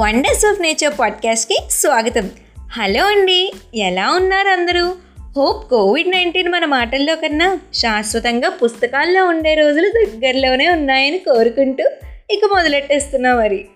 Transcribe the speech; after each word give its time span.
Wonders 0.00 0.46
of 0.46 0.60
nature 0.60 0.98
పాడ్కాస్ట్కి 0.98 1.58
స్వాగతం. 1.70 2.30
Hello 2.72 3.06
అండి 3.06 3.52
ఎలా 3.74 4.10
ఉన్నారు 4.10 4.48
అందరూ? 4.48 4.94
హోప్ 5.36 5.70
కోవిడ్ 5.70 6.08
నైన్టీన్ 6.08 6.48
మన 6.48 6.64
మాటల్లో 6.64 7.16
కన్నా 7.16 7.58
శాశ్వతంగా 7.74 8.48
పుస్తకాల్లో 8.48 9.26
ఉండే 9.26 9.54
రోజులు 9.54 9.88
దగ్గరలోనే 9.88 10.68
ఉన్నాయని 10.68 11.18
కోరుకుంటూ 11.18 11.90
ఇక 12.30 12.40
మొదలెట్టేస్తున్నా 12.44 13.36
మరి. 13.36 13.66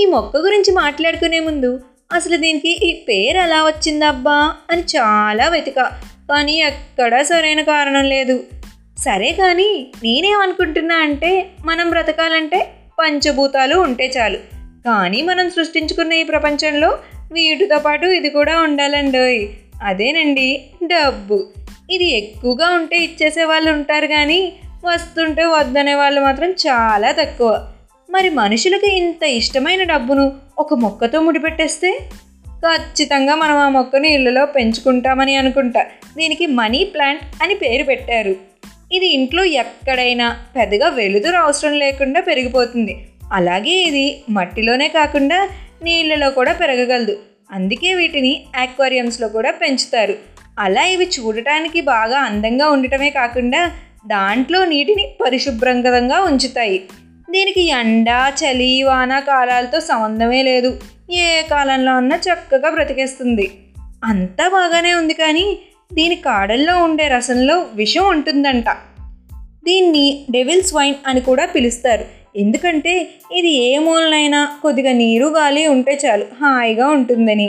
ఈ 0.00 0.06
మొక్క 0.06 0.36
గురించి 0.36 0.74
మాట్లాడుకునే 0.74 1.40
ముందు 1.40 1.80
అసలు 2.12 2.36
దీనికి 2.36 2.68
ఈ 2.68 2.92
పేరు 2.92 3.38
ఎలా 3.38 3.64
వచ్చిందబ్బా 3.64 4.54
అని 4.70 4.82
చాలా 4.82 5.48
వెతిక. 5.48 5.80
కానీ 6.30 6.62
ఎక్కడా 6.62 7.22
సరైన 7.22 7.60
కారణం 7.62 8.04
లేదు. 8.04 8.44
సరే 8.98 9.32
కానీ 9.32 9.86
నేనేమనుకుంటున్నా 10.04 10.96
అంటే 10.96 11.48
మనం 11.64 11.90
బ్రతకాలంటే 11.90 12.70
పంచభూతాలు 12.98 13.76
ఉంటే 13.76 14.12
చాలు. 14.18 14.57
కానీ 14.88 15.22
మనం 15.22 15.50
సృష్టించుకున్న 15.50 16.12
ఈ 16.12 16.22
ప్రపంచంలో 16.22 16.98
వీటితో 17.32 17.78
పాటు 17.78 18.06
ఇది 18.06 18.30
కూడా 18.30 18.60
ఉండాలండోయ్. 18.60 19.48
అదేనండి 19.82 20.64
డబ్బు. 20.84 21.46
ఇది 21.90 22.04
ఎక్కువగా 22.04 22.68
ఉంటే 22.68 22.96
ఇచ్చేసే 22.96 23.44
వాళ్ళు 23.44 23.70
ఉంటారు 23.70 24.06
కానీ 24.06 24.52
వస్తుంటే 24.84 25.44
వద్దనే 25.44 25.94
వాళ్ళు 25.94 26.20
మాత్రం 26.20 26.50
చాలా 26.50 27.12
తక్కువ. 27.12 27.66
మరి 28.10 28.30
మనుషులకు 28.30 28.86
ఇంత 28.86 29.22
ఇష్టమైన 29.22 29.82
డబ్బును 29.82 30.32
ఒక 30.58 30.74
మొక్కతో 30.74 31.20
ముడిపెట్టేస్తే? 31.20 32.00
ఖచ్చితంగా 32.48 33.34
మనం 33.34 33.56
ఆ 33.56 33.68
మొక్కను 33.68 34.06
ఇళ్ళలో 34.06 34.46
పెంచుకుంటామని 34.46 35.36
అనుకుంటా. 35.36 35.82
దీనికి 36.16 36.46
మనీ 36.46 36.84
ప్లాంట్ 36.84 37.22
అని 37.42 37.54
పేరు 37.54 37.82
పెట్టారు. 37.82 38.36
ఇది 38.92 39.06
ఇంట్లో 39.06 39.44
ఎక్కడైనా 39.44 40.38
పెద్దగా 40.56 40.88
వెలుతురు 40.88 41.36
అవసరం 41.36 41.72
లేకుండా 41.72 42.20
పెరిగిపోతుంది. 42.20 43.04
అలాగే 43.32 43.70
ఇది 43.70 44.22
మట్టిలోనే 44.30 44.88
కాకుండా 44.88 45.48
నీళ్ళలో 45.82 46.30
కూడా 46.30 46.52
పెరగగలదు. 46.52 47.16
అందుకే 47.52 47.94
వీటిని 47.94 48.44
ఆక్వేరియంస్లో 48.58 49.28
కూడా 49.28 49.50
పెంచుతారు. 49.50 50.14
అలా 50.58 50.84
ఇవి 50.84 51.06
చూడటానికి 51.06 51.80
బాగా 51.80 52.18
అందంగా 52.18 52.70
ఉండటమే 52.70 53.10
కాకుండా 53.10 53.72
దాంట్లో 54.06 54.64
నీటిని 54.64 55.14
పరిశుభ్రంగా 55.24 56.20
ఉంచుతాయి. 56.20 56.78
దీనికి 57.30 57.68
ఎండ 57.68 58.06
చలి 58.44 58.82
వాన 58.82 59.18
కాలాలతో 59.18 59.80
సంబంధమే 59.80 60.42
లేదు. 60.42 60.80
ఏ 61.10 61.42
కాలంలో 61.42 61.92
అన్నా 61.92 62.16
చక్కగా 62.16 62.70
బ్రతికేస్తుంది. 62.70 63.50
అంతా 64.04 64.48
బాగానే 64.48 64.94
ఉంది 64.94 65.14
కానీ 65.14 65.58
దీని 65.92 66.14
కాడల్లో 66.14 66.82
ఉండే 66.82 67.08
రసంలో 67.08 67.66
విషం 67.74 68.08
ఉంటుందంట. 68.08 68.64
దీన్ని 69.64 70.26
డెవిల్స్ 70.30 70.74
వైన్ 70.74 70.94
అని 71.06 71.20
కూడా 71.20 71.46
పిలుస్తారు. 71.46 72.04
ఎందుకంటే 72.38 72.94
ఇది 73.32 73.48
ఏ 73.48 73.78
మూలనైనా 73.78 74.40
కొద్దిగా 74.62 74.92
నీరు 74.92 75.26
గాలి 75.26 75.66
ఉంటే 75.66 76.00
చాలు 76.04 76.24
హాయిగా 76.42 76.86
ఉంటుందని. 76.88 77.48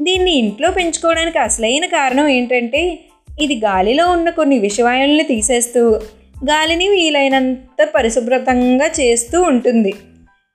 దీన్ని 0.00 0.32
ఇంట్లో 0.32 0.70
పెంచుకోవడానికి 0.70 1.38
అసలైన 1.38 1.84
కారణం 1.86 2.28
ఏంటంటే 2.28 2.82
ఇది 3.40 3.54
గాలిలో 3.64 4.04
ఉన్న 4.10 4.30
కొన్ని 4.30 4.58
విషవాయువుల్ని 4.58 5.24
తీసేస్తూ 5.24 5.82
గాలిని 6.44 6.88
వీలైనంత 6.88 7.88
పరిశుభ్రతంగా 7.94 8.86
చేస్తూ 9.00 9.42
ఉంటుంది. 9.42 9.92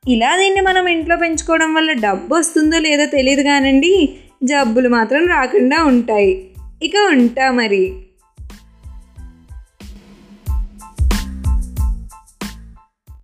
ఇలా 0.07 0.31
దీన్ని 0.37 0.61
మనం 0.61 0.87
ఇంట్లో 0.87 1.15
పెంచుకోవడం 1.17 1.73
వల్ల 1.73 1.91
డబ్బు 1.93 2.35
వస్తుందో 2.35 2.79
లేదో 2.79 3.05
తెలియదు 3.05 3.41
కానండి 3.41 3.93
జబ్బులు 4.43 4.89
మాత్రం 4.89 5.23
రాకుండా 5.27 5.77
ఉంటాయి. 5.83 6.33
ఇక 6.83 6.95
ఉంటా 7.11 7.51
మరి. 7.51 7.83